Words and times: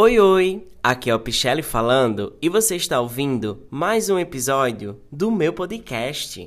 Oi, 0.00 0.16
oi! 0.20 0.64
Aqui 0.80 1.10
é 1.10 1.14
o 1.16 1.18
Pichelli 1.18 1.60
falando 1.60 2.36
e 2.40 2.48
você 2.48 2.76
está 2.76 3.00
ouvindo 3.00 3.66
mais 3.68 4.08
um 4.08 4.16
episódio 4.16 5.00
do 5.10 5.28
meu 5.28 5.52
podcast. 5.52 6.46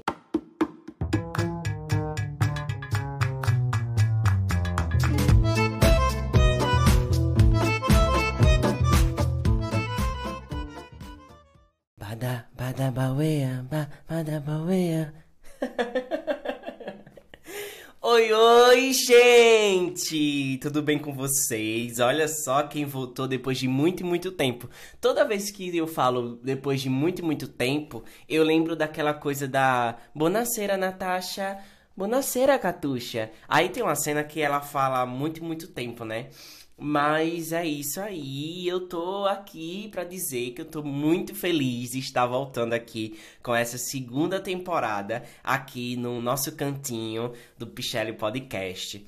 Tudo 20.61 20.83
bem 20.83 20.99
com 20.99 21.11
vocês? 21.11 21.99
Olha 21.99 22.27
só 22.27 22.61
quem 22.61 22.85
voltou 22.85 23.27
depois 23.27 23.57
de 23.57 23.67
muito 23.67 24.01
e 24.01 24.03
muito 24.03 24.31
tempo. 24.31 24.69
Toda 25.01 25.25
vez 25.25 25.49
que 25.49 25.75
eu 25.75 25.87
falo 25.87 26.35
depois 26.35 26.79
de 26.79 26.87
muito 26.87 27.23
e 27.23 27.25
muito 27.25 27.47
tempo, 27.47 28.03
eu 28.29 28.43
lembro 28.43 28.75
daquela 28.75 29.11
coisa 29.11 29.47
da 29.47 29.97
Bonaceira, 30.13 30.77
Natasha. 30.77 31.57
Bonaceira, 31.97 32.59
Catuxa. 32.59 33.31
Aí 33.47 33.69
tem 33.69 33.81
uma 33.81 33.95
cena 33.95 34.23
que 34.23 34.39
ela 34.39 34.61
fala 34.61 35.03
muito 35.03 35.39
e 35.39 35.43
muito 35.43 35.67
tempo, 35.67 36.05
né? 36.05 36.29
Mas 36.77 37.51
é 37.51 37.65
isso 37.65 37.99
aí, 37.99 38.67
eu 38.67 38.87
tô 38.87 39.25
aqui 39.25 39.87
para 39.89 40.03
dizer 40.03 40.51
que 40.51 40.61
eu 40.61 40.65
tô 40.65 40.81
muito 40.81 41.35
feliz 41.35 41.91
de 41.91 41.99
estar 41.99 42.25
voltando 42.25 42.73
aqui 42.73 43.19
com 43.43 43.53
essa 43.53 43.77
segunda 43.77 44.39
temporada 44.39 45.23
aqui 45.43 45.95
no 45.95 46.19
nosso 46.21 46.55
cantinho 46.55 47.33
do 47.57 47.67
Pichelli 47.67 48.13
Podcast. 48.13 49.05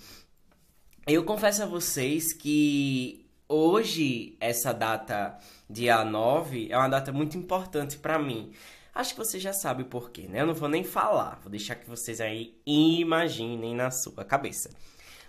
Eu 1.06 1.26
confesso 1.26 1.62
a 1.62 1.66
vocês 1.66 2.32
que 2.32 3.26
hoje, 3.50 4.38
essa 4.40 4.72
data, 4.72 5.38
dia 5.70 6.02
9, 6.06 6.70
é 6.72 6.78
uma 6.78 6.88
data 6.88 7.12
muito 7.12 7.38
importante 7.38 7.98
para 7.98 8.18
mim. 8.18 8.54
Acho 8.96 9.14
que 9.14 9.20
você 9.20 9.38
já 9.38 9.52
sabe 9.52 9.84
por 9.84 10.12
quê, 10.12 10.30
né? 10.30 10.40
Eu 10.40 10.48
não 10.48 10.54
vou 10.54 10.70
nem 10.70 10.82
falar, 10.82 11.42
vou 11.42 11.52
deixar 11.52 11.76
que 11.76 11.90
vocês 11.90 12.22
aí 12.22 12.56
imaginem 12.66 13.76
na 13.76 13.92
sua 13.92 14.24
cabeça. 14.24 14.70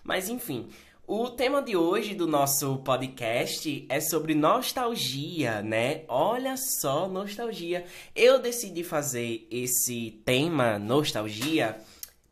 Mas 0.05 0.29
enfim, 0.29 0.69
o 1.09 1.29
tema 1.29 1.61
de 1.61 1.77
hoje 1.77 2.15
do 2.15 2.29
nosso 2.29 2.77
podcast 2.79 3.85
é 3.89 4.01
sobre 4.01 4.33
nostalgia, 4.33 5.61
né? 5.61 6.05
Olha 6.07 6.55
só, 6.57 7.09
nostalgia. 7.09 7.85
Eu 8.15 8.39
decidi 8.39 8.85
fazer 8.85 9.45
esse 9.51 10.23
tema, 10.25 10.79
nostalgia, 10.79 11.77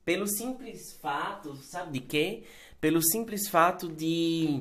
pelo 0.04 0.28
simples 0.28 0.92
fato, 1.02 1.56
sabe 1.56 1.98
de 1.98 2.06
quê? 2.06 2.44
Pelo 2.82 3.00
simples 3.00 3.46
fato 3.46 3.88
de 3.88 4.60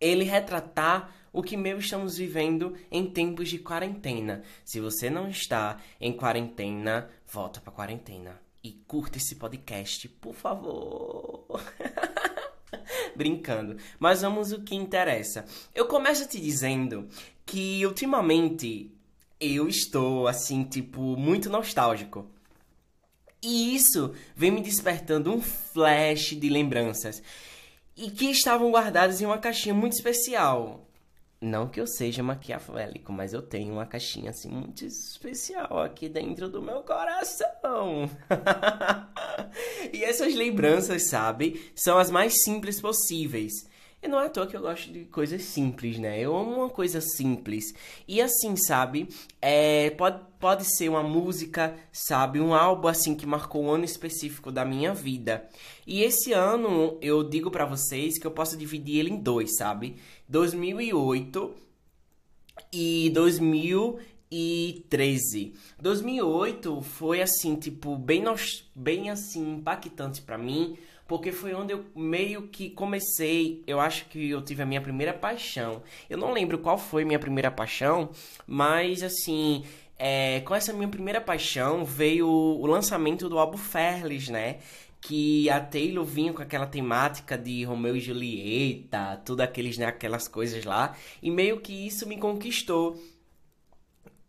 ele 0.00 0.24
retratar 0.24 1.14
o 1.32 1.40
que 1.40 1.56
meio 1.56 1.78
estamos 1.78 2.16
vivendo 2.16 2.76
em 2.90 3.08
tempos 3.08 3.48
de 3.48 3.60
quarentena. 3.60 4.42
Se 4.64 4.80
você 4.80 5.08
não 5.08 5.28
está 5.28 5.78
em 6.00 6.12
quarentena, 6.12 7.08
volta 7.24 7.60
para 7.60 7.72
quarentena 7.72 8.42
e 8.64 8.72
curta 8.72 9.18
esse 9.18 9.36
podcast, 9.36 10.08
por 10.08 10.34
favor. 10.34 11.46
Brincando. 13.14 13.76
Mas 14.00 14.22
vamos 14.22 14.50
o 14.50 14.62
que 14.64 14.74
interessa. 14.74 15.44
Eu 15.72 15.86
começo 15.86 16.28
te 16.28 16.40
dizendo 16.40 17.08
que 17.46 17.86
ultimamente 17.86 18.90
eu 19.40 19.68
estou 19.68 20.26
assim, 20.26 20.64
tipo, 20.64 21.16
muito 21.16 21.48
nostálgico. 21.48 22.28
E 23.42 23.74
isso 23.74 24.14
vem 24.36 24.52
me 24.52 24.60
despertando 24.60 25.32
um 25.32 25.42
flash 25.42 26.36
de 26.36 26.48
lembranças 26.48 27.22
e 27.96 28.10
que 28.10 28.26
estavam 28.26 28.70
guardadas 28.70 29.20
em 29.20 29.26
uma 29.26 29.38
caixinha 29.38 29.74
muito 29.74 29.94
especial. 29.94 30.86
Não 31.40 31.68
que 31.68 31.80
eu 31.80 31.88
seja 31.88 32.22
maquiavélico, 32.22 33.12
mas 33.12 33.32
eu 33.32 33.42
tenho 33.42 33.72
uma 33.72 33.84
caixinha 33.84 34.30
assim 34.30 34.48
muito 34.48 34.84
especial 34.84 35.80
aqui 35.80 36.08
dentro 36.08 36.48
do 36.48 36.62
meu 36.62 36.82
coração. 36.82 38.08
e 39.92 40.04
essas 40.04 40.36
lembranças, 40.36 41.08
sabe, 41.08 41.72
são 41.74 41.98
as 41.98 42.12
mais 42.12 42.44
simples 42.44 42.80
possíveis. 42.80 43.68
E 44.02 44.08
não 44.08 44.20
é 44.20 44.26
à 44.26 44.28
toa 44.28 44.48
que 44.48 44.56
eu 44.56 44.60
gosto 44.60 44.92
de 44.92 45.04
coisas 45.04 45.42
simples, 45.42 45.96
né? 45.96 46.18
Eu 46.18 46.36
amo 46.36 46.56
uma 46.56 46.68
coisa 46.68 47.00
simples. 47.00 47.72
E 48.08 48.20
assim, 48.20 48.56
sabe? 48.56 49.08
É, 49.40 49.90
pode, 49.90 50.20
pode 50.40 50.64
ser 50.64 50.88
uma 50.88 51.04
música, 51.04 51.76
sabe? 51.92 52.40
Um 52.40 52.52
álbum, 52.52 52.88
assim, 52.88 53.14
que 53.14 53.24
marcou 53.24 53.62
um 53.62 53.70
ano 53.70 53.84
específico 53.84 54.50
da 54.50 54.64
minha 54.64 54.92
vida. 54.92 55.48
E 55.86 56.02
esse 56.02 56.32
ano, 56.32 56.98
eu 57.00 57.22
digo 57.22 57.48
para 57.48 57.64
vocês 57.64 58.18
que 58.18 58.26
eu 58.26 58.32
posso 58.32 58.56
dividir 58.56 58.98
ele 58.98 59.10
em 59.10 59.20
dois, 59.20 59.56
sabe? 59.56 59.94
2008 60.28 61.54
e 62.72 63.08
2013. 63.14 65.54
2008 65.80 66.82
foi, 66.82 67.22
assim, 67.22 67.54
tipo, 67.54 67.96
bem, 67.96 68.24
bem 68.74 69.10
assim, 69.10 69.52
impactante 69.52 70.22
para 70.22 70.36
mim 70.36 70.76
porque 71.12 71.30
foi 71.30 71.52
onde 71.52 71.74
eu 71.74 71.84
meio 71.94 72.48
que 72.48 72.70
comecei. 72.70 73.62
Eu 73.66 73.78
acho 73.78 74.06
que 74.06 74.30
eu 74.30 74.40
tive 74.40 74.62
a 74.62 74.64
minha 74.66 74.80
primeira 74.80 75.12
paixão. 75.12 75.82
Eu 76.08 76.16
não 76.16 76.32
lembro 76.32 76.56
qual 76.56 76.78
foi 76.78 77.04
minha 77.04 77.18
primeira 77.18 77.50
paixão, 77.50 78.08
mas 78.46 79.02
assim. 79.02 79.62
É, 79.98 80.40
com 80.40 80.54
essa 80.54 80.72
minha 80.72 80.88
primeira 80.88 81.20
paixão 81.20 81.84
veio 81.84 82.26
o 82.26 82.66
lançamento 82.66 83.28
do 83.28 83.38
álbum 83.38 83.58
Ferles, 83.58 84.30
né? 84.30 84.56
que 85.02 85.50
a 85.50 85.60
Taylor 85.60 86.04
vinha 86.04 86.32
com 86.32 86.40
aquela 86.40 86.66
temática 86.66 87.36
de 87.36 87.62
Romeu 87.64 87.94
e 87.94 88.00
Julieta, 88.00 89.20
tudo 89.24 89.40
aqueles, 89.40 89.76
né, 89.76 89.86
aquelas 89.86 90.28
coisas 90.28 90.64
lá, 90.64 90.96
e 91.20 91.28
meio 91.28 91.60
que 91.60 91.72
isso 91.72 92.08
me 92.08 92.16
conquistou. 92.16 92.96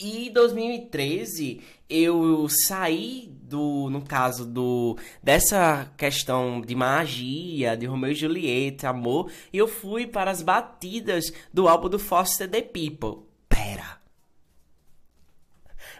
E 0.06 0.30
2013 0.31 1.62
eu 1.90 2.46
saí 2.50 3.31
do, 3.44 3.90
no 3.90 4.02
caso 4.02 4.46
do 4.46 4.97
dessa 5.24 5.90
questão 5.96 6.59
de 6.59 6.75
magia, 6.75 7.78
de 7.78 7.86
Romeo 7.86 8.12
e 8.12 8.16
Julieta, 8.16 8.90
amor, 8.90 9.31
e 9.53 9.58
eu 9.58 9.66
fui 9.66 10.06
para 10.06 10.30
as 10.30 10.42
batidas 10.42 11.31
do 11.53 11.69
álbum 11.69 11.88
do 11.88 11.97
Foster 11.97 12.50
the 12.50 12.62
People. 12.62 13.25
Pera. 13.47 13.97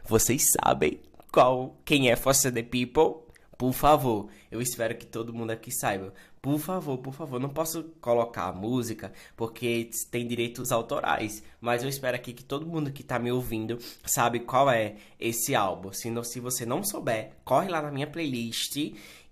Vocês 0.03 0.47
sabem 0.52 1.00
qual 1.31 1.78
quem 1.86 2.12
é 2.12 2.18
Foster 2.18 2.53
the 2.53 2.62
People? 2.62 3.23
Por 3.58 3.74
favor, 3.74 4.30
eu 4.52 4.62
espero 4.62 4.97
que 4.97 5.06
todo 5.06 5.34
mundo 5.34 5.52
aqui 5.52 5.72
saiba. 5.72 6.14
Por 6.41 6.59
favor, 6.59 6.97
por 6.97 7.14
favor, 7.14 7.40
não 7.40 7.50
posso 7.50 7.84
colocar 8.02 8.47
a 8.47 8.53
música 8.53 9.14
porque 9.38 9.90
tem 10.12 10.28
direitos 10.28 10.72
autorais, 10.72 11.44
mas 11.62 11.84
eu 11.84 11.90
espero 11.90 12.16
aqui 12.18 12.34
que 12.34 12.44
todo 12.44 12.66
mundo 12.66 12.92
que 12.92 13.03
tá 13.03 13.18
me 13.18 13.31
ouvindo 13.31 13.78
sabe 14.06 14.42
qual 14.42 14.69
é 14.69 14.96
esse 15.19 15.56
álbum. 15.56 15.92
Se, 15.94 16.09
não, 16.09 16.24
se 16.24 16.40
você 16.40 16.66
não 16.66 16.84
souber, 16.84 17.31
corre 17.46 17.69
lá 17.69 17.81
na 17.81 17.92
minha 17.92 18.08
playlist 18.08 18.75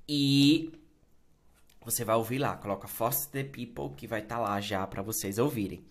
e 0.07 0.71
você 1.83 2.05
vai 2.05 2.15
ouvir 2.15 2.37
lá, 2.37 2.55
coloca 2.55 2.87
Force 2.87 3.27
the 3.29 3.43
People 3.43 3.95
que 3.97 4.05
vai 4.05 4.21
estar 4.21 4.35
tá 4.35 4.41
lá 4.41 4.61
já 4.61 4.85
para 4.85 5.01
vocês 5.01 5.39
ouvirem. 5.39 5.83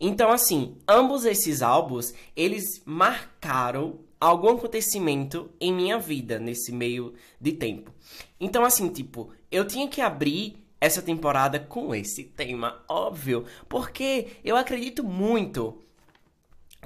Então 0.00 0.30
assim, 0.30 0.76
ambos 0.88 1.24
esses 1.24 1.62
álbuns, 1.62 2.12
eles 2.34 2.82
marcaram 2.84 4.00
algum 4.20 4.50
acontecimento 4.50 5.50
em 5.60 5.72
minha 5.72 5.98
vida 5.98 6.38
nesse 6.38 6.72
meio 6.72 7.14
de 7.40 7.52
tempo. 7.52 7.92
Então 8.40 8.64
assim, 8.64 8.88
tipo, 8.88 9.30
eu 9.50 9.66
tinha 9.66 9.88
que 9.88 10.00
abrir 10.00 10.56
essa 10.80 11.02
temporada 11.02 11.58
com 11.58 11.94
esse 11.94 12.24
tema, 12.24 12.82
óbvio, 12.88 13.44
porque 13.68 14.28
eu 14.44 14.56
acredito 14.56 15.02
muito 15.02 15.82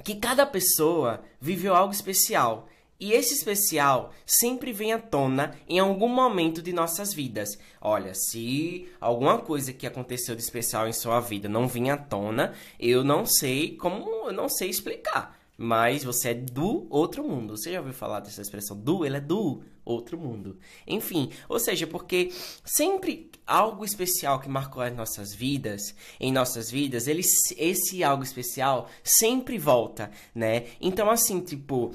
que 0.03 0.15
cada 0.15 0.45
pessoa 0.45 1.21
viveu 1.39 1.75
algo 1.75 1.93
especial. 1.93 2.67
E 2.99 3.13
esse 3.13 3.33
especial 3.33 4.13
sempre 4.27 4.71
vem 4.71 4.93
à 4.93 4.99
tona 4.99 5.55
em 5.67 5.79
algum 5.79 6.07
momento 6.07 6.61
de 6.61 6.71
nossas 6.71 7.11
vidas. 7.11 7.57
Olha, 7.81 8.13
se 8.13 8.87
alguma 8.99 9.39
coisa 9.39 9.73
que 9.73 9.87
aconteceu 9.87 10.35
de 10.35 10.41
especial 10.43 10.87
em 10.87 10.93
sua 10.93 11.19
vida 11.19 11.49
não 11.49 11.67
vinha 11.67 11.95
à 11.95 11.97
tona, 11.97 12.53
eu 12.79 13.03
não 13.03 13.25
sei 13.25 13.75
como, 13.75 14.27
eu 14.27 14.31
não 14.31 14.47
sei 14.47 14.69
explicar. 14.69 15.40
Mas 15.63 16.03
você 16.03 16.29
é 16.29 16.33
do 16.33 16.87
outro 16.89 17.23
mundo. 17.23 17.55
Você 17.55 17.71
já 17.71 17.77
ouviu 17.77 17.93
falar 17.93 18.19
dessa 18.19 18.41
expressão? 18.41 18.75
Do, 18.75 19.05
ele 19.05 19.17
é 19.17 19.21
do 19.21 19.61
outro 19.85 20.17
mundo. 20.17 20.57
Enfim, 20.87 21.29
ou 21.47 21.59
seja, 21.59 21.85
porque 21.85 22.31
sempre 22.65 23.29
algo 23.45 23.85
especial 23.85 24.39
que 24.39 24.49
marcou 24.49 24.81
as 24.81 24.95
nossas 24.95 25.35
vidas, 25.35 25.93
em 26.19 26.31
nossas 26.31 26.71
vidas, 26.71 27.07
ele, 27.07 27.21
esse 27.55 28.03
algo 28.03 28.23
especial 28.23 28.89
sempre 29.03 29.59
volta, 29.59 30.09
né? 30.33 30.65
Então, 30.81 31.11
assim, 31.11 31.39
tipo, 31.39 31.93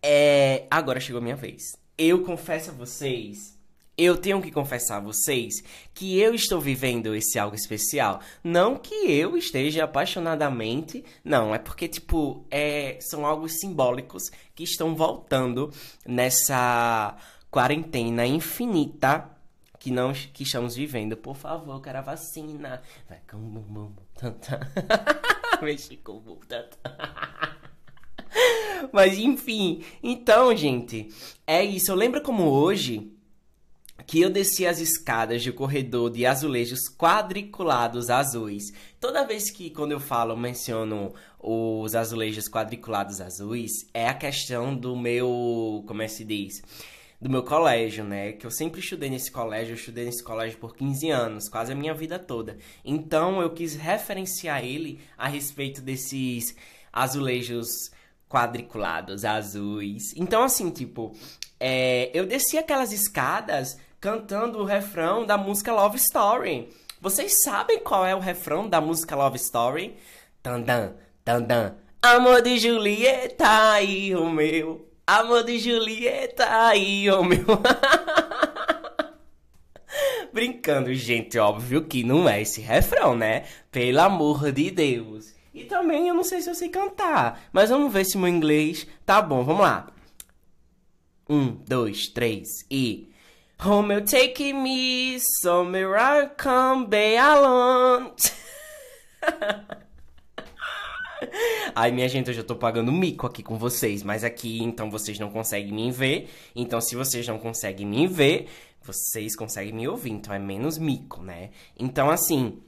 é, 0.00 0.68
agora 0.70 1.00
chegou 1.00 1.18
a 1.18 1.24
minha 1.24 1.34
vez. 1.34 1.62
Eu 1.98 2.22
confesso 2.22 2.70
a 2.70 2.74
vocês 2.74 3.55
eu 3.96 4.16
tenho 4.16 4.42
que 4.42 4.50
confessar 4.50 4.98
a 4.98 5.00
vocês 5.00 5.62
que 5.94 6.18
eu 6.18 6.34
estou 6.34 6.60
vivendo 6.60 7.14
esse 7.14 7.38
algo 7.38 7.56
especial. 7.56 8.20
Não 8.44 8.76
que 8.76 9.10
eu 9.10 9.36
esteja 9.36 9.84
apaixonadamente, 9.84 11.04
não, 11.24 11.54
é 11.54 11.58
porque, 11.58 11.88
tipo, 11.88 12.44
é, 12.50 12.98
são 13.00 13.24
algo 13.24 13.48
simbólicos 13.48 14.24
que 14.54 14.64
estão 14.64 14.94
voltando 14.94 15.72
nessa 16.04 17.16
quarentena 17.50 18.26
infinita 18.26 19.30
que 19.78 19.90
não 19.90 20.12
que 20.12 20.42
estamos 20.42 20.74
vivendo. 20.74 21.16
Por 21.16 21.36
favor, 21.36 21.76
eu 21.76 21.80
quero 21.80 21.98
a 21.98 22.02
vacina. 22.02 22.82
Vai 23.08 23.20
com 23.30 23.36
o 23.36 23.40
bumbum. 23.40 23.92
Mexe 25.62 25.96
com 25.98 26.18
bumbum. 26.18 26.40
Mas 28.92 29.16
enfim, 29.16 29.82
então, 30.02 30.54
gente, 30.54 31.08
é 31.46 31.64
isso. 31.64 31.90
Eu 31.90 31.96
lembro 31.96 32.20
como 32.20 32.50
hoje 32.50 33.15
que 34.04 34.20
eu 34.20 34.30
desci 34.30 34.66
as 34.66 34.78
escadas 34.78 35.42
de 35.42 35.52
corredor 35.52 36.10
de 36.10 36.26
azulejos 36.26 36.80
quadriculados 36.96 38.10
azuis. 38.10 38.72
Toda 39.00 39.26
vez 39.26 39.50
que, 39.50 39.70
quando 39.70 39.92
eu 39.92 40.00
falo, 40.00 40.36
menciono 40.36 41.14
os 41.38 41.94
azulejos 41.94 42.48
quadriculados 42.48 43.20
azuis, 43.20 43.72
é 43.94 44.08
a 44.08 44.14
questão 44.14 44.74
do 44.76 44.96
meu. 44.96 45.84
Como 45.86 46.02
é 46.02 46.06
que 46.06 46.12
se 46.12 46.24
diz? 46.24 46.62
Do 47.20 47.30
meu 47.30 47.42
colégio, 47.42 48.04
né? 48.04 48.32
Que 48.32 48.46
eu 48.46 48.50
sempre 48.50 48.80
estudei 48.80 49.08
nesse 49.08 49.30
colégio, 49.30 49.72
eu 49.72 49.76
estudei 49.76 50.04
nesse 50.04 50.22
colégio 50.22 50.58
por 50.58 50.76
15 50.76 51.10
anos, 51.10 51.48
quase 51.48 51.72
a 51.72 51.74
minha 51.74 51.94
vida 51.94 52.18
toda. 52.18 52.58
Então 52.84 53.40
eu 53.40 53.50
quis 53.50 53.74
referenciar 53.74 54.62
ele 54.64 55.00
a 55.16 55.26
respeito 55.26 55.80
desses 55.80 56.54
azulejos 56.92 57.90
quadriculados 58.28 59.24
azuis. 59.24 60.12
Então, 60.16 60.42
assim, 60.42 60.70
tipo, 60.70 61.14
é, 61.58 62.10
eu 62.12 62.26
desci 62.26 62.58
aquelas 62.58 62.92
escadas 62.92 63.78
cantando 64.06 64.60
o 64.60 64.64
refrão 64.64 65.26
da 65.26 65.36
música 65.36 65.72
Love 65.72 65.96
Story. 65.96 66.68
Vocês 67.00 67.42
sabem 67.42 67.80
qual 67.80 68.06
é 68.06 68.14
o 68.14 68.20
refrão 68.20 68.68
da 68.68 68.80
música 68.80 69.16
Love 69.16 69.34
Story? 69.34 69.96
Tandan, 70.40 70.92
tandan. 71.24 71.74
Amor 72.00 72.40
de 72.40 72.56
Julieta 72.56 73.82
e 73.82 74.14
o 74.14 74.30
meu. 74.30 74.88
Amor 75.04 75.42
de 75.42 75.58
Julieta 75.58 76.76
e 76.76 77.10
o 77.10 77.24
meu. 77.24 77.44
Brincando, 80.32 80.94
gente, 80.94 81.36
óbvio 81.36 81.82
que 81.82 82.04
não 82.04 82.28
é 82.28 82.42
esse 82.42 82.60
refrão, 82.60 83.16
né? 83.16 83.42
Pelo 83.72 84.02
amor 84.02 84.52
de 84.52 84.70
Deus. 84.70 85.34
E 85.52 85.64
também 85.64 86.06
eu 86.06 86.14
não 86.14 86.22
sei 86.22 86.40
se 86.40 86.48
eu 86.48 86.54
sei 86.54 86.68
cantar, 86.68 87.48
mas 87.52 87.70
vamos 87.70 87.92
ver 87.92 88.04
se 88.04 88.16
meu 88.16 88.28
inglês 88.28 88.86
tá 89.04 89.20
bom. 89.20 89.42
Vamos 89.42 89.62
lá. 89.62 89.88
Um, 91.28 91.56
dois, 91.66 92.06
três 92.06 92.64
e. 92.70 93.15
Home 93.58 93.90
you 93.90 94.02
take 94.02 94.52
me 94.52 95.18
somewhere 95.40 95.96
I 95.96 96.26
come 96.36 96.86
be 96.88 97.16
alone. 97.16 98.12
Ai, 101.74 101.90
minha 101.90 102.08
gente, 102.08 102.28
eu 102.28 102.34
já 102.34 102.42
tô 102.42 102.54
pagando 102.54 102.92
mico 102.92 103.26
aqui 103.26 103.42
com 103.42 103.56
vocês, 103.56 104.02
mas 104.02 104.22
aqui 104.22 104.62
então 104.62 104.90
vocês 104.90 105.18
não 105.18 105.30
conseguem 105.30 105.72
me 105.72 105.90
ver. 105.90 106.28
Então, 106.54 106.80
se 106.80 106.94
vocês 106.94 107.26
não 107.26 107.38
conseguem 107.38 107.86
me 107.86 108.06
ver, 108.06 108.46
vocês 108.82 109.34
conseguem 109.34 109.72
me 109.72 109.88
ouvir, 109.88 110.10
então 110.10 110.34
é 110.34 110.38
menos 110.38 110.76
mico, 110.78 111.22
né? 111.22 111.50
Então, 111.78 112.10
assim, 112.10 112.60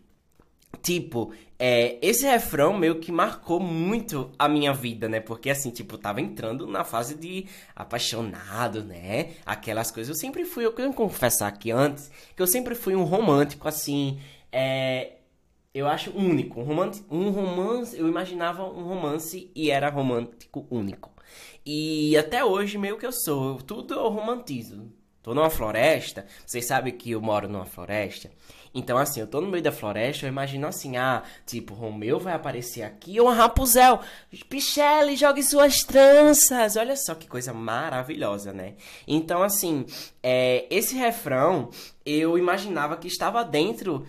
Tipo, 0.83 1.33
é, 1.59 1.99
esse 2.01 2.27
refrão 2.27 2.77
meio 2.77 3.01
que 3.01 3.11
marcou 3.11 3.59
muito 3.59 4.31
a 4.39 4.49
minha 4.49 4.73
vida, 4.73 5.09
né? 5.09 5.19
Porque 5.21 5.51
assim, 5.51 5.71
tipo, 5.71 5.95
eu 5.95 5.99
tava 5.99 6.21
entrando 6.21 6.67
na 6.67 6.85
fase 6.85 7.15
de 7.15 7.47
apaixonado, 7.75 8.85
né? 8.85 9.35
Aquelas 9.45 9.91
coisas. 9.91 10.09
Eu 10.09 10.21
sempre 10.21 10.45
fui, 10.45 10.65
eu 10.65 10.73
quero 10.73 10.93
confessar 10.93 11.49
aqui 11.49 11.71
antes, 11.71 12.11
que 12.37 12.43
eu 12.43 12.47
sempre 12.47 12.75
fui 12.75 12.95
um 12.95 13.05
romântico, 13.05 13.67
assim. 13.67 14.21
É, 14.53 15.15
eu 15.75 15.87
acho 15.89 16.11
único. 16.17 16.61
Um 16.61 16.65
romance, 16.65 17.05
um 17.11 17.31
romance, 17.31 17.99
eu 17.99 18.09
imaginava 18.09 18.65
um 18.65 18.85
romance 18.85 19.51
e 19.55 19.71
era 19.71 19.91
romântico 19.91 20.67
único. 20.71 21.13
E 21.67 22.17
até 22.17 22.45
hoje, 22.45 22.79
meio 22.79 22.99
que 22.99 23.07
eu 23.07 23.13
sou. 23.13 23.57
Tudo 23.63 23.95
eu 23.95 24.09
romantizo. 24.09 24.91
Tô 25.23 25.35
numa 25.35 25.51
floresta, 25.51 26.27
vocês 26.47 26.67
sabem 26.67 26.97
que 26.97 27.11
eu 27.11 27.21
moro 27.21 27.49
numa 27.49 27.67
floresta. 27.67 28.31
Então, 28.75 28.99
assim, 28.99 29.21
eu 29.21 29.27
tô 29.27 29.41
no 29.41 29.49
meio 29.49 29.63
da 29.63 29.73
floresta, 29.73 30.27
eu 30.27 30.29
imagino 30.29 30.67
assim, 30.67 30.97
ah, 30.97 31.23
tipo, 31.47 31.75
Romeu 31.75 32.19
vai 32.19 32.35
aparecer 32.35 32.83
aqui, 32.83 33.21
ou 33.21 33.29
Rapuzel, 33.29 34.01
Pichelle, 34.49 35.17
jogue 35.17 35.43
suas 35.43 35.83
tranças. 35.83 36.77
Olha 36.77 36.97
só 36.97 37.15
que 37.15 37.27
coisa 37.27 37.53
maravilhosa, 37.53 38.53
né? 38.53 38.75
Então, 39.07 39.43
assim, 39.43 39.87
é, 40.23 40.67
esse 40.71 40.95
refrão, 40.95 41.71
eu 42.05 42.39
imaginava 42.39 42.97
que 42.97 43.09
estava 43.09 43.45
dentro, 43.45 44.07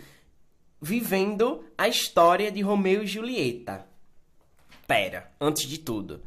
vivendo 0.81 1.63
a 1.77 1.87
história 1.87 2.51
de 2.51 2.61
Romeu 2.61 3.03
e 3.03 3.07
Julieta. 3.07 3.85
Pera, 4.87 5.31
antes 5.39 5.67
de 5.67 5.77
tudo, 5.77 6.21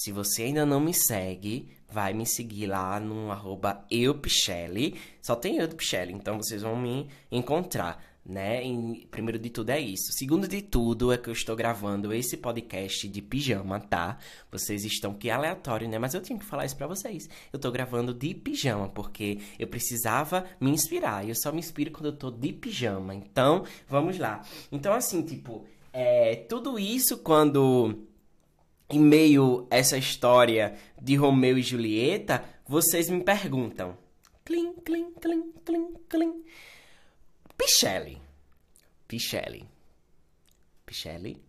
se 0.00 0.12
você 0.12 0.44
ainda 0.44 0.64
não 0.64 0.80
me 0.80 0.94
segue, 0.94 1.68
vai 1.86 2.14
me 2.14 2.24
seguir 2.24 2.66
lá 2.66 2.98
no 2.98 3.30
arroba 3.30 3.84
eupichelli. 3.90 4.98
Só 5.20 5.36
tem 5.36 5.58
eu 5.58 5.68
do 5.68 5.76
Pichelli, 5.76 6.14
então 6.14 6.38
vocês 6.38 6.62
vão 6.62 6.74
me 6.74 7.06
encontrar, 7.30 8.02
né? 8.24 8.64
E, 8.64 9.06
primeiro 9.10 9.38
de 9.38 9.50
tudo 9.50 9.68
é 9.68 9.78
isso. 9.78 10.10
Segundo 10.12 10.48
de 10.48 10.62
tudo 10.62 11.12
é 11.12 11.18
que 11.18 11.28
eu 11.28 11.34
estou 11.34 11.54
gravando 11.54 12.14
esse 12.14 12.38
podcast 12.38 13.06
de 13.06 13.20
pijama, 13.20 13.78
tá? 13.78 14.16
Vocês 14.50 14.86
estão 14.86 15.12
que 15.12 15.28
aleatório, 15.28 15.86
né? 15.86 15.98
Mas 15.98 16.14
eu 16.14 16.22
tinha 16.22 16.38
que 16.38 16.46
falar 16.46 16.64
isso 16.64 16.78
pra 16.78 16.86
vocês. 16.86 17.28
Eu 17.52 17.58
tô 17.58 17.70
gravando 17.70 18.14
de 18.14 18.32
pijama, 18.32 18.88
porque 18.88 19.38
eu 19.58 19.66
precisava 19.66 20.46
me 20.58 20.70
inspirar. 20.70 21.28
Eu 21.28 21.34
só 21.34 21.52
me 21.52 21.58
inspiro 21.58 21.90
quando 21.90 22.06
eu 22.06 22.16
tô 22.16 22.30
de 22.30 22.54
pijama. 22.54 23.14
Então, 23.14 23.66
vamos 23.86 24.16
lá. 24.16 24.40
Então, 24.72 24.94
assim, 24.94 25.20
tipo, 25.20 25.66
é, 25.92 26.36
tudo 26.48 26.78
isso 26.78 27.18
quando 27.18 28.08
em 28.90 28.98
meio 28.98 29.66
a 29.70 29.76
essa 29.76 29.96
história 29.96 30.76
de 31.00 31.14
Romeu 31.14 31.56
e 31.56 31.62
Julieta, 31.62 32.44
vocês 32.66 33.08
me 33.08 33.22
perguntam: 33.22 33.96
Clim, 34.44 34.74
clim, 34.84 35.12
clim, 35.12 35.52
clim, 35.64 35.94
clim. 36.08 36.44
Pichelle. 37.56 38.20
Pichelle. 39.06 39.68
Pichelle. 40.84 41.42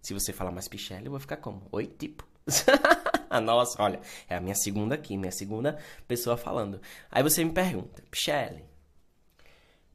Se 0.00 0.14
você 0.14 0.32
falar 0.32 0.52
mais 0.52 0.68
Pichelle, 0.68 1.06
eu 1.06 1.10
vou 1.10 1.20
ficar 1.20 1.36
como? 1.36 1.66
Oi, 1.72 1.86
tipo. 1.86 2.26
Nossa, 3.42 3.82
olha, 3.82 4.00
é 4.28 4.36
a 4.36 4.40
minha 4.40 4.54
segunda 4.54 4.94
aqui, 4.94 5.16
minha 5.16 5.32
segunda 5.32 5.78
pessoa 6.06 6.36
falando. 6.36 6.80
Aí 7.10 7.22
você 7.22 7.44
me 7.44 7.50
pergunta, 7.50 8.02
Pichelle, 8.10 8.64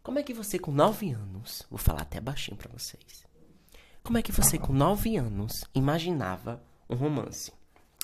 como 0.04 0.20
é 0.20 0.24
que 0.24 0.34
você 0.34 0.60
com 0.60 0.72
9 0.72 1.12
anos, 1.12 1.66
vou 1.70 1.78
falar 1.78 2.02
até 2.02 2.20
baixinho 2.20 2.58
para 2.58 2.72
vocês. 2.72 3.26
Como 4.04 4.18
é 4.18 4.22
que 4.22 4.32
você 4.32 4.58
com 4.58 4.74
9 4.74 5.16
anos 5.16 5.64
imaginava 5.74 6.62
um 6.92 6.96
romance. 6.96 7.52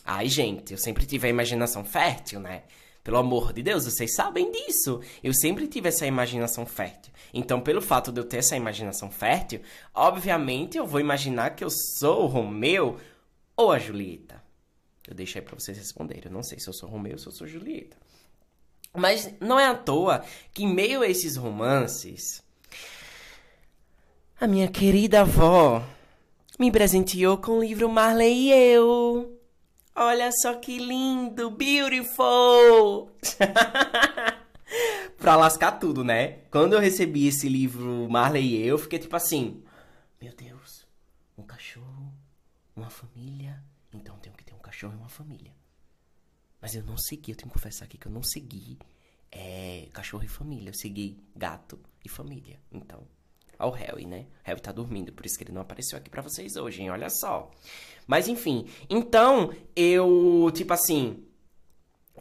Ai, 0.04 0.28
gente, 0.30 0.72
eu 0.72 0.78
sempre 0.78 1.06
tive 1.06 1.28
a 1.28 1.30
imaginação 1.30 1.84
fértil, 1.84 2.40
né? 2.40 2.64
Pelo 3.04 3.18
amor 3.18 3.54
de 3.54 3.62
Deus, 3.62 3.86
vocês 3.86 4.16
sabem 4.16 4.52
disso. 4.52 5.02
Eu 5.24 5.34
sempre 5.34 5.68
tive 5.68 5.90
essa 5.90 6.06
imaginação 6.06 6.66
fértil. 6.66 7.14
Então, 7.34 7.60
pelo 7.62 7.82
fato 7.82 8.12
de 8.12 8.20
eu 8.20 8.26
ter 8.26 8.38
essa 8.38 8.56
imaginação 8.56 9.12
fértil, 9.12 9.62
obviamente 9.94 10.78
eu 10.78 10.86
vou 10.86 11.00
imaginar 11.00 11.52
que 11.52 11.64
eu 11.64 11.70
sou 11.70 12.24
o 12.24 12.28
Romeu 12.28 12.98
ou 13.56 13.72
a 13.72 13.80
Julieta. 13.80 14.42
Eu 15.08 15.14
deixo 15.16 15.38
aí 15.38 15.42
pra 15.42 15.56
vocês 15.56 15.78
responderem. 15.78 16.24
Eu 16.26 16.32
não 16.32 16.44
sei 16.44 16.60
se 16.60 16.68
eu 16.68 16.74
sou 16.74 16.90
Romeu 16.90 17.14
ou 17.14 17.18
se 17.18 17.28
eu 17.28 17.32
sou 17.32 17.48
Julieta. 17.48 17.96
Mas 18.94 19.34
não 19.40 19.60
é 19.60 19.68
à 19.68 19.76
toa 19.76 20.24
que, 20.54 20.64
em 20.64 20.74
meio 20.74 21.02
a 21.02 21.08
esses 21.08 21.36
romances, 21.36 22.44
a 24.40 24.48
minha 24.48 24.68
querida 24.68 25.22
avó 25.22 25.84
me 26.58 26.72
presenteou 26.72 27.38
com 27.38 27.60
o 27.60 27.62
livro 27.62 27.88
Marley 27.88 28.48
e 28.48 28.52
eu. 28.52 29.40
Olha 29.96 30.32
só 30.32 30.56
que 30.56 30.78
lindo, 30.78 31.52
beautiful! 31.52 33.12
pra 35.18 35.36
lascar 35.36 35.74
tudo, 35.74 36.04
né? 36.04 36.40
Quando 36.52 36.74
eu 36.74 36.80
recebi 36.80 37.28
esse 37.28 37.48
livro 37.48 38.10
Marley 38.10 38.56
e 38.56 38.66
eu, 38.66 38.78
fiquei 38.78 38.98
tipo 39.00 39.16
assim: 39.16 39.64
Meu 40.22 40.34
Deus, 40.36 40.88
um 41.38 41.44
cachorro, 41.44 42.14
uma 42.76 42.90
família. 42.90 43.64
Então 43.94 44.18
tenho 44.18 44.36
que 44.36 44.44
ter 44.44 44.54
um 44.54 44.60
cachorro 44.60 44.94
e 44.94 44.98
uma 44.98 45.10
família. 45.10 45.52
Mas 46.60 46.74
eu 46.76 46.84
não 46.84 46.98
segui, 46.98 47.32
eu 47.32 47.36
tenho 47.36 47.50
que 47.50 47.54
confessar 47.54 47.86
aqui 47.86 47.98
que 47.98 48.08
eu 48.08 48.12
não 48.12 48.24
segui 48.24 48.80
é, 49.32 49.88
cachorro 49.94 50.24
e 50.24 50.28
família. 50.28 50.70
Eu 50.70 50.74
segui 50.74 51.20
gato 51.36 51.80
e 52.04 52.10
família. 52.10 52.60
Então, 52.72 53.08
ao 53.58 53.72
Harry, 53.72 54.06
né? 54.06 54.26
Harry 54.44 54.62
tá 54.62 54.72
dormindo, 54.72 55.12
por 55.12 55.26
isso 55.26 55.38
que 55.38 55.44
ele 55.44 55.52
não 55.52 55.62
apareceu 55.62 55.98
aqui 55.98 56.10
para 56.10 56.22
vocês 56.22 56.56
hoje, 56.56 56.82
hein? 56.82 56.90
Olha 56.90 57.10
só. 57.10 57.52
Mas 58.06 58.28
enfim, 58.28 58.68
então 58.90 59.54
eu, 59.76 60.50
tipo 60.54 60.74
assim, 60.74 61.24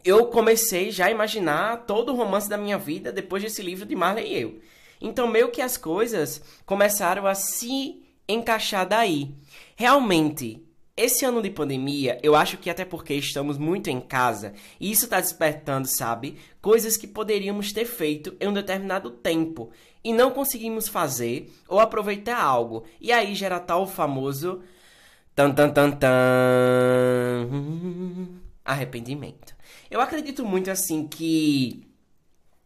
eu 0.05 0.27
comecei 0.27 0.91
já 0.91 1.07
a 1.07 1.11
imaginar 1.11 1.85
todo 1.87 2.13
o 2.13 2.17
romance 2.17 2.49
da 2.49 2.57
minha 2.57 2.79
vida 2.79 3.13
depois 3.13 3.43
desse 3.43 3.63
livro 3.63 3.87
de 3.87 3.95
Marley 3.95 4.27
e 4.27 4.41
eu. 4.41 4.61
Então 5.01 5.29
meio 5.29 5.51
que 5.51 5.63
as 5.63 5.77
coisas 5.77 6.43
começaram 6.65 7.27
a 7.27 7.35
se 7.35 8.03
encaixar 8.29 8.89
daí. 8.89 9.35
Realmente, 9.77 10.66
esse 10.97 11.27
ano 11.27 11.43
de 11.43 11.51
pandemia, 11.51 12.19
eu 12.23 12.35
acho 12.35 12.57
que 12.57 12.71
até 12.71 12.85
porque 12.85 13.13
estamos 13.15 13.59
muito 13.59 13.91
em 13.91 14.01
casa, 14.01 14.55
e 14.81 14.91
isso 14.91 15.05
está 15.05 15.21
despertando, 15.21 15.87
sabe? 15.87 16.39
Coisas 16.63 16.97
que 16.97 17.07
poderíamos 17.07 17.71
ter 17.73 17.85
feito 17.85 18.35
em 18.41 18.49
um 18.49 18.53
determinado 18.53 19.11
tempo 19.11 19.71
e 20.03 20.13
não 20.13 20.31
conseguimos 20.31 20.89
fazer 20.89 21.53
ou 21.69 21.81
aproveitar 21.81 22.41
algo. 22.41 22.85
E 23.01 23.13
aí 23.13 23.35
gera 23.35 23.61
tal 23.61 23.87
famoso 23.87 24.63
tan 25.35 25.53
tan 25.53 25.71
tan 25.71 25.91
tan 25.91 26.09
arrependimento. 28.65 29.55
Eu 29.91 30.01
acredito 30.01 30.47
muito 30.47 30.71
assim 30.71 31.07
que 31.07 31.87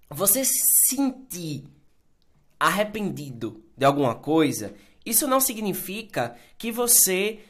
você 0.08 0.42
sentir 0.88 1.64
arrependido 2.60 3.64
de 3.76 3.84
alguma 3.84 4.14
coisa, 4.14 4.74
isso 5.04 5.26
não 5.26 5.40
significa 5.40 6.36
que 6.58 6.70
você 6.70 7.40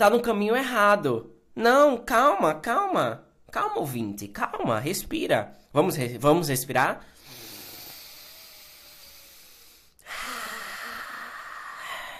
tá 0.00 0.08
no 0.08 0.22
caminho 0.22 0.56
errado. 0.56 1.30
Não, 1.54 1.98
calma, 1.98 2.54
calma. 2.54 3.26
Calma, 3.52 3.80
ouvinte, 3.80 4.26
calma, 4.28 4.80
respira. 4.80 5.54
Vamos, 5.74 5.94
vamos 6.18 6.48
respirar? 6.48 7.04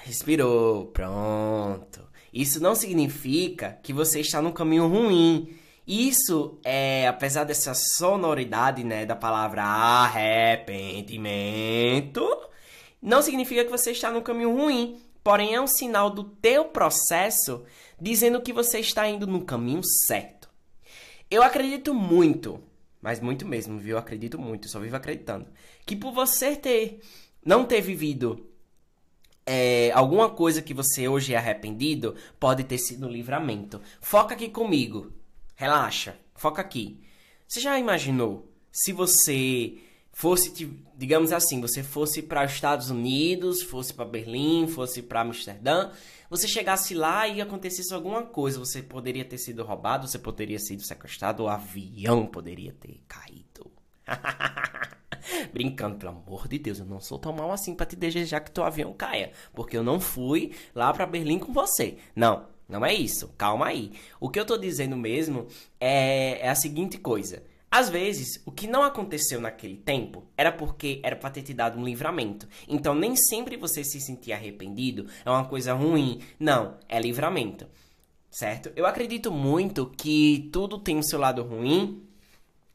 Respirou, 0.03 0.89
pronto. 0.89 2.07
Isso 2.31 2.61
não 2.61 2.75
significa 2.75 3.79
que 3.83 3.95
você 3.95 4.21
está 4.21 4.43
no 4.43 4.53
caminho 4.53 4.87
ruim. 4.87 5.59
Isso 5.87 6.61
é, 6.63 7.09
apesar 7.09 7.45
dessa 7.45 7.73
sonoridade, 7.75 8.85
né, 8.85 9.07
da 9.07 9.17
palavra 9.17 9.63
arrependimento, 9.63 12.29
não 13.01 13.23
significa 13.23 13.65
que 13.65 13.71
você 13.71 13.93
está 13.93 14.11
no 14.11 14.21
caminho 14.21 14.55
ruim. 14.55 15.01
Porém, 15.23 15.55
é 15.55 15.61
um 15.61 15.67
sinal 15.67 16.11
do 16.11 16.25
teu 16.25 16.67
processo 16.67 17.65
dizendo 18.01 18.41
que 18.41 18.53
você 18.53 18.81
está 18.81 19.09
indo 19.09 19.27
no 19.27 19.45
caminho 19.45 19.83
certo. 19.85 20.49
Eu 21.31 21.43
acredito 21.43 21.95
muito, 21.95 22.63
mas 23.01 23.21
muito 23.21 23.47
mesmo, 23.47 23.79
viu? 23.79 23.93
Eu 23.93 23.99
acredito 23.99 24.39
muito, 24.39 24.69
só 24.69 24.81
vivo 24.81 24.97
acreditando, 24.97 25.47
que 25.87 25.95
por 25.95 26.13
você 26.13 26.57
ter 26.57 27.01
não 27.45 27.65
ter 27.65 27.81
vivido 27.81 28.47
é, 29.47 29.91
alguma 29.93 30.31
coisa 30.31 30.63
que 30.63 30.75
você 30.75 31.09
hoje 31.09 31.35
é 31.35 31.37
arrependido, 31.37 32.15
pode 32.39 32.65
ter 32.65 32.79
sido 32.79 33.07
um 33.07 33.11
livramento. 33.11 33.81
Foca 34.01 34.35
aqui 34.35 34.49
comigo. 34.49 35.13
Relaxa. 35.57 36.17
Foca 36.35 36.61
aqui. 36.63 37.01
Você 37.49 37.61
já 37.61 37.79
imaginou 37.79 38.49
se 38.71 38.93
você 38.93 39.79
fosse, 40.13 40.51
digamos 40.97 41.33
assim, 41.33 41.61
você 41.61 41.83
fosse 41.83 42.23
para 42.23 42.45
os 42.45 42.53
Estados 42.53 42.91
Unidos, 42.91 43.63
fosse 43.63 43.93
para 43.95 44.05
Berlim, 44.05 44.67
fosse 44.67 45.03
para 45.03 45.23
Amsterdã, 45.23 45.91
você 46.29 46.47
chegasse 46.47 46.95
lá 46.95 47.27
e 47.27 47.41
acontecesse 47.41 47.93
alguma 47.93 48.23
coisa, 48.23 48.59
você 48.59 48.83
poderia 48.83 49.25
ter 49.25 49.39
sido 49.39 49.65
roubado, 49.65 50.07
você 50.07 50.19
poderia 50.19 50.59
ter 50.59 50.65
sido 50.65 50.83
sequestrado, 50.83 51.45
o 51.45 51.49
avião 51.49 52.27
poderia 52.27 52.73
ter 52.73 53.01
caído. 53.09 53.71
Brincando, 55.53 55.97
pelo 55.97 56.13
amor 56.13 56.49
de 56.49 56.59
Deus, 56.59 56.79
eu 56.79 56.87
não 56.87 57.01
sou 57.01 57.19
tão 57.19 57.33
mal 57.33 57.51
assim 57.51 57.75
para 57.75 57.87
te 57.87 57.97
desejar 57.97 58.41
que 58.41 58.51
teu 58.51 58.65
avião 58.65 58.93
caia, 58.93 59.33
porque 59.55 59.77
eu 59.77 59.83
não 59.83 60.01
fui 60.01 60.55
lá 60.75 60.93
para 60.93 61.07
Berlim 61.07 61.39
com 61.39 61.53
você. 61.53 61.99
Não, 62.15 62.47
não 62.69 62.85
é 62.87 62.95
isso. 62.95 63.29
Calma 63.37 63.67
aí. 63.67 63.93
O 64.21 64.31
que 64.31 64.39
eu 64.39 64.47
tô 64.47 64.57
dizendo 64.57 64.97
mesmo 64.97 65.47
é, 65.81 66.47
é 66.47 66.49
a 66.49 66.55
seguinte 66.55 66.97
coisa. 66.99 67.43
Às 67.71 67.89
vezes, 67.89 68.43
o 68.45 68.51
que 68.51 68.67
não 68.67 68.83
aconteceu 68.83 69.41
naquele 69.41 69.77
tempo 69.77 70.25
era 70.37 70.51
porque 70.51 71.01
era 71.05 71.15
para 71.15 71.31
ter 71.31 71.43
te 71.43 71.55
dado 71.55 71.79
um 71.79 71.85
livramento. 71.85 72.49
Então, 72.67 72.95
nem 72.97 73.15
sempre 73.15 73.57
você 73.57 73.85
se 73.85 74.01
sentir 74.01 74.33
arrependido 74.33 75.07
é 75.25 75.31
uma 75.31 75.45
coisa 75.45 75.73
ruim. 75.73 76.21
Não, 76.39 76.77
é 76.89 77.01
livramento. 77.01 77.69
Certo? 78.29 78.73
Eu 78.75 78.87
acredito 78.87 79.31
muito 79.31 79.87
que 79.87 80.49
tudo 80.53 80.79
tem 80.79 80.99
o 80.99 81.03
seu 81.03 81.19
lado 81.19 81.45
ruim 81.45 82.03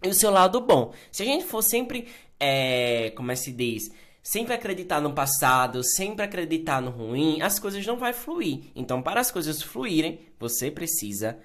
e 0.01 0.07
o 0.07 0.13
seu 0.13 0.31
lado 0.31 0.61
bom. 0.61 0.93
Se 1.11 1.23
a 1.23 1.25
gente 1.25 1.45
for 1.45 1.61
sempre, 1.61 2.07
é, 2.39 3.11
como 3.17 3.31
é 3.31 3.35
que 3.35 3.41
se 3.41 3.51
diz, 3.51 3.91
sempre 4.23 4.53
acreditar 4.53 5.01
no 5.01 5.13
passado, 5.13 5.83
sempre 5.83 6.23
acreditar 6.23 6.81
no 6.81 6.91
ruim, 6.91 7.41
as 7.41 7.59
coisas 7.59 7.85
não 7.85 7.97
vão 7.97 8.13
fluir. 8.13 8.71
Então, 8.75 9.01
para 9.01 9.19
as 9.19 9.29
coisas 9.29 9.61
fluírem, 9.61 10.19
você 10.39 10.71
precisa 10.71 11.37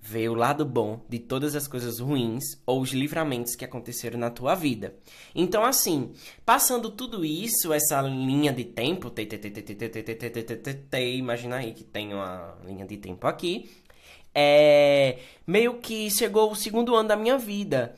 ver 0.00 0.28
o 0.28 0.34
lado 0.34 0.64
bom 0.64 1.04
de 1.08 1.18
todas 1.18 1.54
as 1.54 1.66
coisas 1.66 1.98
ruins 1.98 2.44
ou 2.64 2.80
os 2.80 2.90
livramentos 2.90 3.54
que 3.54 3.64
aconteceram 3.64 4.18
na 4.18 4.30
tua 4.30 4.54
vida. 4.54 4.94
Então, 5.34 5.64
assim, 5.64 6.12
passando 6.46 6.90
tudo 6.90 7.24
isso, 7.24 7.72
essa 7.72 8.00
linha 8.02 8.52
de 8.52 8.64
tempo, 8.64 9.12
imagina 11.16 11.56
aí 11.56 11.72
que 11.72 11.84
tem 11.84 12.14
uma 12.14 12.56
linha 12.64 12.86
de 12.86 12.96
tempo 12.96 13.26
aqui, 13.26 13.68
é, 14.34 15.18
meio 15.46 15.78
que 15.78 16.10
chegou 16.10 16.50
o 16.50 16.56
segundo 16.56 16.94
ano 16.94 17.08
da 17.08 17.16
minha 17.16 17.36
vida, 17.36 17.94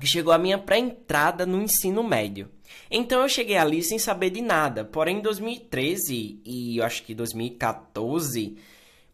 que 0.00 0.06
chegou 0.06 0.32
a 0.32 0.38
minha 0.38 0.56
pré-entrada 0.56 1.44
no 1.44 1.60
ensino 1.60 2.02
médio. 2.02 2.48
Então 2.90 3.22
eu 3.22 3.28
cheguei 3.28 3.56
ali 3.56 3.82
sem 3.82 3.98
saber 3.98 4.30
de 4.30 4.40
nada. 4.40 4.84
Porém, 4.84 5.18
em 5.18 5.20
2013 5.20 6.40
e 6.44 6.78
eu 6.78 6.84
acho 6.84 7.02
que 7.02 7.14
2014, 7.14 8.56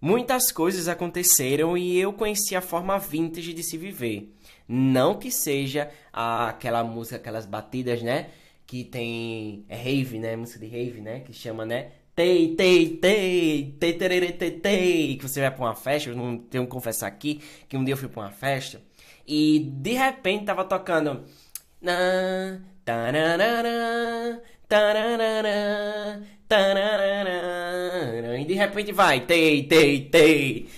muitas 0.00 0.50
coisas 0.52 0.88
aconteceram 0.88 1.76
e 1.76 1.98
eu 1.98 2.12
conheci 2.12 2.54
a 2.56 2.60
forma 2.60 2.98
vintage 2.98 3.52
de 3.52 3.62
se 3.62 3.76
viver. 3.76 4.34
Não 4.66 5.18
que 5.18 5.30
seja 5.30 5.90
aquela 6.12 6.84
música, 6.84 7.16
aquelas 7.16 7.46
batidas, 7.46 8.02
né? 8.02 8.30
Que 8.66 8.84
tem. 8.84 9.64
É 9.68 9.76
rave, 9.76 10.18
né? 10.18 10.36
Música 10.36 10.60
de 10.60 10.66
rave, 10.66 11.00
né? 11.00 11.20
Que 11.20 11.32
chama, 11.32 11.64
né? 11.64 11.92
Tei, 12.14 12.54
tei, 12.56 12.96
tei, 12.96 13.76
tei, 13.78 13.92
tei, 13.92 14.32
tei, 14.32 14.50
tei, 14.50 15.16
que 15.16 15.22
você 15.22 15.40
vai 15.40 15.52
pra 15.52 15.64
uma 15.64 15.74
festa, 15.76 16.10
eu 16.10 16.16
não 16.16 16.36
tenho 16.36 16.64
que 16.64 16.70
confessar 16.70 17.06
aqui, 17.06 17.40
que 17.68 17.76
um 17.76 17.84
dia 17.84 17.92
eu 17.92 17.96
fui 17.96 18.08
pra 18.08 18.22
uma 18.22 18.32
festa, 18.32 18.82
e 19.24 19.60
de 19.60 19.92
repente 19.92 20.46
tava 20.46 20.64
tocando... 20.64 21.24
Na, 21.80 22.60
tararara, 22.84 24.42
tararara, 24.66 26.22
e 28.40 28.44
de 28.44 28.54
repente 28.54 28.92
vai, 28.92 29.26
tei, 29.26 29.64
tei, 29.64 30.00
tei, 30.08 30.68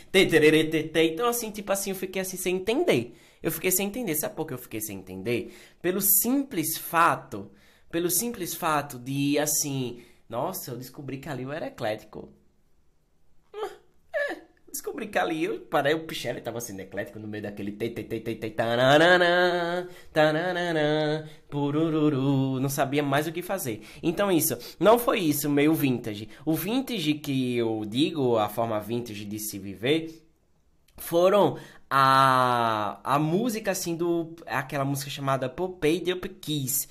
então 1.13 1.29
assim, 1.29 1.51
tipo 1.51 1.71
assim, 1.73 1.91
eu 1.91 1.97
fiquei 1.97 2.23
assim 2.23 2.37
sem 2.37 2.57
entender. 2.57 3.15
Eu 3.43 3.51
fiquei 3.53 3.71
sem 3.71 3.87
entender, 3.87 4.15
sabe 4.17 4.35
por 4.35 4.47
que 4.47 4.55
eu 4.55 4.59
fiquei 4.59 4.81
sem 4.81 4.99
entender? 4.99 5.55
Pelo 5.81 6.01
simples 6.01 6.77
fato, 6.77 7.51
pelo 7.91 8.11
simples 8.11 8.55
fato 8.55 8.99
de, 8.99 9.39
assim, 9.39 10.03
nossa, 10.29 10.73
eu 10.73 10.77
descobri 10.77 11.19
que 11.19 11.29
ali 11.29 11.45
eu 11.45 11.53
era 11.53 11.69
eclético. 11.69 12.29
Descobri 14.81 15.09
que 15.09 15.19
ali 15.19 15.45
eu 15.45 15.61
parei 15.61 15.93
o 15.93 16.07
Pichelli 16.07 16.41
tava 16.41 16.59
sendo 16.59 16.81
eclético 16.81 17.19
no 17.19 17.29
meio 17.29 17.43
daquele 17.43 17.73
tananana, 18.51 19.87
não 22.59 22.69
sabia 22.71 23.03
mais 23.03 23.27
o 23.27 23.33
que 23.33 23.43
fazer. 23.43 23.83
Então 24.03 24.33
isso, 24.33 24.57
não 24.81 24.99
foi 24.99 25.21
isso 25.21 25.51
meio 25.51 25.75
vintage. 25.75 26.31
O 26.47 26.55
vintage 26.55 27.13
que 27.13 27.59
eu 27.59 27.85
digo, 27.87 28.39
a 28.39 28.49
forma 28.49 28.81
vintage 28.81 29.27
de 29.27 29.39
se 29.39 29.59
viver, 29.59 30.27
foram 30.97 31.59
a, 31.91 33.01
a 33.05 33.19
música 33.19 33.73
assim 33.73 33.95
do 33.95 34.35
aquela 34.47 34.87
música 34.87 35.11
chamada 35.11 35.47
Popeye 35.47 36.01
de 36.01 36.15
Up 36.15 36.27
Keys 36.27 36.89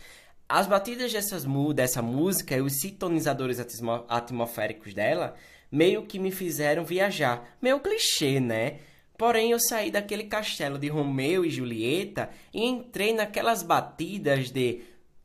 as 0.47 0.65
batidas 0.65 1.13
dessas, 1.13 1.45
dessa 1.75 2.01
música 2.01 2.55
e 2.55 2.61
os 2.61 2.79
sintonizadores 2.79 3.59
atmosféricos 4.07 4.95
dela 4.95 5.35
meio 5.71 6.05
que 6.05 6.19
me 6.19 6.31
fizeram 6.31 6.83
viajar. 6.83 7.57
Meio 7.61 7.79
clichê, 7.79 8.39
né? 8.39 8.79
Porém, 9.17 9.51
eu 9.51 9.59
saí 9.59 9.91
daquele 9.91 10.23
castelo 10.23 10.79
de 10.79 10.87
Romeu 10.87 11.45
e 11.45 11.49
Julieta 11.49 12.29
e 12.53 12.63
entrei 12.65 13.13
naquelas 13.13 13.61
batidas 13.61 14.49
de 14.49 14.81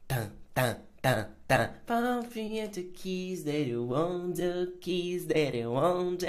tan 0.08 0.32
tan 0.52 0.80
tan 1.00 1.30
tan 1.86 2.22
keys 2.94 3.44
that 3.44 3.68
you 3.68 3.88
want, 3.88 4.36
the 4.36 4.66
keys 4.80 5.26
that 5.26 5.56
you 5.56 5.72
want, 5.72 6.24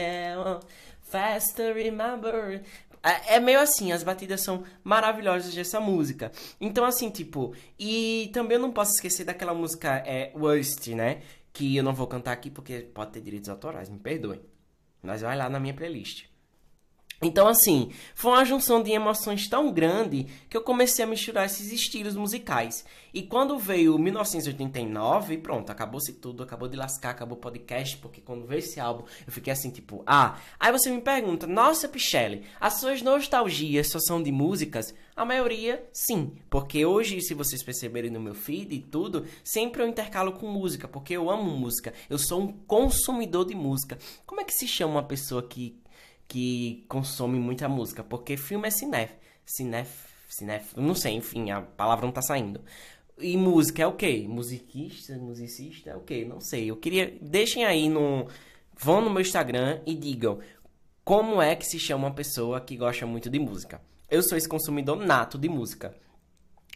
faster 1.02 1.74
remember 1.74 2.62
é, 3.06 3.36
é 3.36 3.40
meio 3.40 3.60
assim, 3.60 3.92
as 3.92 4.02
batidas 4.02 4.42
são 4.42 4.64
maravilhosas 4.84 5.54
dessa 5.54 5.80
música. 5.80 6.32
Então, 6.60 6.84
assim, 6.84 7.12
tipo, 7.12 7.54
e 7.80 8.32
também 8.34 8.56
eu 8.56 8.62
não 8.62 8.72
posso 8.72 8.94
esquecer 8.94 9.24
daquela 9.24 9.54
música 9.54 9.98
é, 10.08 10.32
Worst, 10.36 10.88
né? 10.88 11.22
Que 11.56 11.76
eu 11.76 11.84
não 11.84 11.96
vou 11.96 12.08
cantar 12.08 12.34
aqui 12.34 12.52
porque 12.52 12.82
pode 12.82 13.14
ter 13.14 13.22
direitos 13.22 13.50
autorais, 13.50 13.90
me 13.90 13.98
perdoem. 13.98 14.42
Mas 15.02 15.22
vai 15.22 15.36
lá 15.38 15.50
na 15.50 15.60
minha 15.60 15.74
playlist. 15.74 16.28
Então, 17.22 17.48
assim, 17.48 17.92
foi 18.14 18.32
uma 18.32 18.46
junção 18.46 18.84
de 18.84 18.92
emoções 18.92 19.48
tão 19.48 19.72
grande 19.72 20.28
que 20.50 20.58
eu 20.58 20.62
comecei 20.62 21.04
a 21.04 21.08
misturar 21.08 21.46
esses 21.46 21.72
estilos 21.72 22.16
musicais. 22.16 22.86
E 23.14 23.24
quando 23.24 23.58
veio 23.58 23.98
1989, 23.98 25.38
pronto, 25.38 25.70
acabou-se 25.70 26.12
tudo, 26.14 26.44
acabou 26.44 26.68
de 26.68 26.76
lascar, 26.76 27.12
acabou 27.12 27.38
o 27.38 27.40
podcast, 27.40 27.98
porque 27.98 28.20
quando 28.20 28.46
veio 28.46 28.60
esse 28.60 28.80
álbum, 28.80 29.06
eu 29.26 29.32
fiquei 29.32 29.54
assim, 29.54 29.70
tipo, 29.70 30.04
ah. 30.06 30.38
Aí 30.60 30.72
você 30.72 30.92
me 30.92 31.00
pergunta, 31.00 31.48
nossa, 31.48 31.88
Pichelle, 31.88 32.44
as 32.60 32.74
suas 32.74 33.02
nostalgias 33.02 33.88
só 33.88 34.00
são 34.00 34.22
de 34.22 34.32
músicas? 34.32 34.94
A 35.16 35.24
maioria, 35.24 35.88
sim. 35.94 36.34
Porque 36.50 36.86
hoje, 36.86 37.22
se 37.22 37.34
vocês 37.34 37.64
perceberem 37.64 38.12
no 38.12 38.20
meu 38.20 38.36
feed 38.36 38.76
e 38.76 38.82
tudo, 38.82 39.26
sempre 39.42 39.82
eu 39.82 39.88
intercalo 39.88 40.34
com 40.34 40.48
música, 40.48 40.86
porque 40.90 41.14
eu 41.14 41.30
amo 41.30 41.58
música. 41.58 41.94
Eu 42.10 42.18
sou 42.18 42.42
um 42.42 42.52
consumidor 42.52 43.46
de 43.46 43.56
música. 43.56 43.98
Como 44.26 44.42
é 44.42 44.44
que 44.44 44.52
se 44.52 44.68
chama 44.68 44.96
uma 44.96 45.04
pessoa 45.04 45.42
que 45.42 45.80
que 46.28 46.86
consome 46.88 47.40
muita 47.40 47.68
música, 47.70 48.04
porque 48.04 48.38
filme 48.38 48.68
é 48.68 48.72
cinef, 48.72 49.14
cinef, 49.46 49.90
cinef, 50.30 50.74
não 50.80 50.96
sei, 50.96 51.14
enfim, 51.14 51.52
a 51.52 51.62
palavra 51.62 52.06
não 52.06 52.14
tá 52.14 52.22
saindo. 52.22 52.62
E 53.18 53.38
música 53.38 53.84
é 53.84 53.88
o 53.88 53.94
quê? 53.94 54.26
Musiquista, 54.28 55.18
musicista 55.18 55.92
é 55.92 55.96
o 55.96 56.02
quê? 56.02 56.26
Não 56.26 56.42
sei. 56.42 56.70
Eu 56.70 56.76
queria, 56.76 57.18
deixem 57.22 57.64
aí 57.64 57.88
no 57.88 58.28
vão 58.78 59.02
no 59.02 59.10
meu 59.10 59.22
Instagram 59.22 59.80
e 59.86 59.96
digam 59.96 60.40
como 61.04 61.42
é 61.42 61.56
que 61.56 61.66
se 61.66 61.80
chama 61.80 62.08
uma 62.08 62.14
pessoa 62.14 62.60
que 62.60 62.76
gosta 62.76 63.06
muito 63.06 63.30
de 63.30 63.40
música. 63.40 63.82
Eu 64.10 64.22
sou 64.22 64.38
esse 64.38 64.50
consumidor 64.50 64.98
nato 64.98 65.38
de 65.38 65.48
música. 65.48 65.96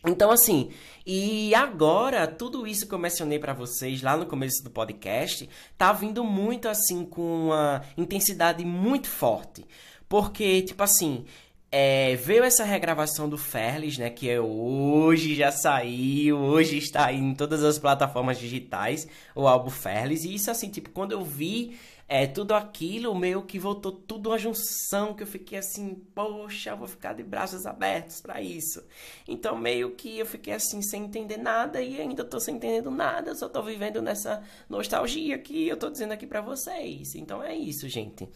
Então, 0.05 0.31
assim, 0.31 0.69
e 1.05 1.53
agora, 1.53 2.25
tudo 2.25 2.65
isso 2.65 2.87
que 2.87 2.93
eu 2.93 2.99
mencionei 2.99 3.37
para 3.37 3.53
vocês 3.53 4.01
lá 4.01 4.15
no 4.15 4.25
começo 4.25 4.63
do 4.63 4.69
podcast, 4.69 5.49
tá 5.77 5.91
vindo 5.91 6.23
muito 6.23 6.69
assim 6.69 7.03
com 7.03 7.47
uma 7.47 7.83
intensidade 7.97 8.63
muito 8.63 9.09
forte. 9.09 9.65
Porque, 10.07 10.61
tipo 10.61 10.81
assim, 10.81 11.25
é, 11.71 12.15
veio 12.15 12.43
essa 12.43 12.63
regravação 12.63 13.29
do 13.29 13.37
Ferlis, 13.37 13.97
né? 13.97 14.09
Que 14.09 14.29
é 14.29 14.39
hoje 14.39 15.35
já 15.35 15.51
saiu, 15.51 16.37
hoje 16.37 16.77
está 16.77 17.11
em 17.13 17.35
todas 17.35 17.63
as 17.63 17.77
plataformas 17.77 18.39
digitais, 18.39 19.07
o 19.35 19.47
álbum 19.47 19.69
Ferlis. 19.69 20.23
E 20.23 20.33
isso, 20.33 20.49
assim, 20.49 20.69
tipo, 20.69 20.89
quando 20.89 21.11
eu 21.11 21.23
vi 21.23 21.77
é, 22.11 22.25
tudo 22.25 22.55
aquilo, 22.55 23.13
meio 23.13 23.43
que 23.43 23.59
voltou 23.59 23.91
tudo 23.91 24.29
uma 24.29 24.37
junção 24.39 25.13
que 25.13 25.21
eu 25.21 25.27
fiquei 25.27 25.59
assim, 25.59 25.93
poxa, 25.93 26.71
eu 26.71 26.77
vou 26.77 26.87
ficar 26.87 27.13
de 27.13 27.21
braços 27.21 27.67
abertos 27.67 28.19
para 28.19 28.41
isso. 28.41 28.83
Então, 29.27 29.55
meio 29.55 29.91
que 29.91 30.17
eu 30.17 30.25
fiquei 30.25 30.53
assim, 30.53 30.81
sem 30.81 31.03
entender 31.03 31.37
nada 31.37 31.79
e 31.83 32.01
ainda 32.01 32.25
tô 32.25 32.39
sem 32.39 32.55
entendendo 32.55 32.89
nada, 32.89 33.35
só 33.35 33.47
tô 33.47 33.61
vivendo 33.61 34.01
nessa 34.01 34.43
nostalgia 34.67 35.37
que 35.37 35.67
eu 35.67 35.77
tô 35.77 35.87
dizendo 35.87 36.11
aqui 36.11 36.25
para 36.25 36.41
vocês. 36.41 37.13
Então 37.13 37.43
é 37.43 37.55
isso, 37.55 37.87
gente. 37.87 38.27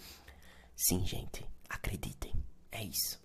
Sim, 0.76 1.04
gente, 1.04 1.44
acreditem, 1.68 2.32
é 2.72 2.84
isso. 2.84 3.20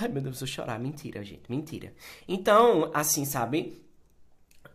Ai, 0.00 0.08
meu 0.08 0.22
Deus, 0.22 0.36
eu 0.36 0.46
vou 0.46 0.48
chorar. 0.48 0.80
Mentira, 0.80 1.22
gente, 1.22 1.42
mentira. 1.50 1.92
Então, 2.26 2.90
assim, 2.94 3.26
sabe? 3.26 3.84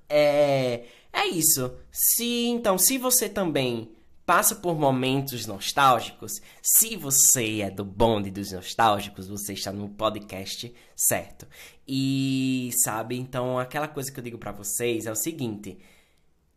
É, 0.07 0.85
é 1.11 1.25
isso. 1.25 1.75
Se, 1.91 2.45
então, 2.45 2.77
se 2.77 2.99
você 2.99 3.27
também 3.27 3.91
passa 4.31 4.55
por 4.55 4.79
momentos 4.79 5.45
nostálgicos, 5.45 6.41
se 6.61 6.95
você 6.95 7.59
é 7.59 7.69
do 7.69 7.83
bonde 7.83 8.31
dos 8.31 8.53
nostálgicos, 8.53 9.27
você 9.27 9.51
está 9.51 9.73
no 9.73 9.89
podcast 9.89 10.73
certo. 10.95 11.45
E 11.85 12.69
sabe, 12.81 13.17
então 13.17 13.59
aquela 13.59 13.89
coisa 13.89 14.09
que 14.09 14.17
eu 14.17 14.23
digo 14.23 14.37
para 14.37 14.53
vocês 14.53 15.05
é 15.05 15.11
o 15.11 15.17
seguinte: 15.17 15.77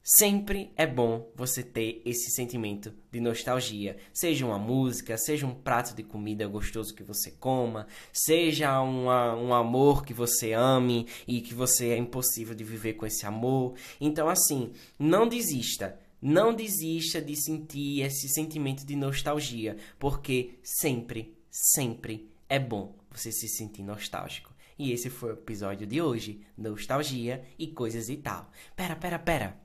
sempre 0.05 0.71
é 0.77 0.87
bom 0.87 1.29
você 1.35 1.65
ter 1.65 2.01
esse 2.05 2.31
sentimento 2.31 2.95
de 3.11 3.19
nostalgia, 3.19 3.97
seja 4.13 4.47
uma 4.47 4.59
música, 4.59 5.19
seja 5.19 5.45
um 5.45 5.53
prato 5.53 5.97
de 5.97 6.05
comida 6.05 6.47
gostoso 6.47 6.95
que 6.95 7.03
você 7.03 7.33
coma, 7.33 7.89
seja 8.13 8.81
uma, 8.83 9.35
um 9.35 9.53
amor 9.53 10.05
que 10.05 10.15
você 10.15 10.53
ame 10.53 11.09
e 11.27 11.41
que 11.41 11.53
você 11.53 11.89
é 11.89 11.97
impossível 11.97 12.55
de 12.55 12.63
viver 12.63 12.93
com 12.93 13.05
esse 13.05 13.27
amor. 13.27 13.75
Então 14.01 14.29
assim, 14.29 14.71
não 14.97 15.27
desista 15.27 15.99
não 16.25 16.55
desista 16.55 17.21
de 17.21 17.37
sentir 17.37 18.01
esse 18.01 18.31
sentimento 18.31 18.87
de 18.87 18.97
nostalgia, 18.97 19.77
porque 19.99 20.59
sempre, 20.63 21.37
sempre 21.51 22.31
é 22.49 22.59
bom 22.59 22.97
você 23.11 23.31
se 23.31 23.47
sentir 23.47 23.83
nostálgico. 23.83 24.55
E 24.79 24.91
esse 24.91 25.11
foi 25.11 25.33
o 25.33 25.35
episódio 25.35 25.87
de 25.87 26.01
hoje, 26.01 26.41
nostalgia 26.57 27.45
e 27.59 27.67
coisas 27.67 28.09
e 28.09 28.17
tal. 28.17 28.51
Pera, 28.75 28.97
pera, 28.97 29.19
pera. 29.19 29.61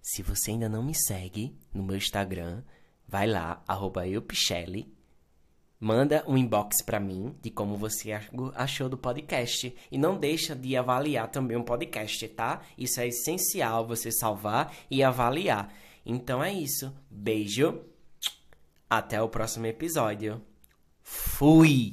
Se 0.00 0.22
você 0.22 0.52
ainda 0.52 0.70
não 0.70 0.82
me 0.82 0.94
segue 0.94 1.54
no 1.74 1.82
meu 1.82 1.98
Instagram, 1.98 2.62
vai 3.06 3.26
lá, 3.26 3.62
arroba 3.68 4.06
manda 5.78 6.22
um 6.26 6.36
inbox 6.36 6.82
para 6.82 7.00
mim 7.00 7.34
de 7.40 7.50
como 7.50 7.76
você 7.76 8.12
achou 8.54 8.88
do 8.88 8.98
podcast 8.98 9.74
e 9.90 9.98
não 9.98 10.18
deixa 10.18 10.54
de 10.54 10.76
avaliar 10.76 11.28
também 11.30 11.56
o 11.56 11.60
um 11.60 11.64
podcast, 11.64 12.28
tá? 12.28 12.60
Isso 12.76 13.00
é 13.00 13.08
essencial 13.08 13.86
você 13.86 14.10
salvar 14.12 14.74
e 14.90 15.02
avaliar. 15.02 15.72
Então 16.04 16.42
é 16.42 16.52
isso. 16.52 16.94
Beijo. 17.10 17.84
Até 18.88 19.20
o 19.22 19.28
próximo 19.28 19.66
episódio. 19.66 20.42
Fui! 21.02 21.92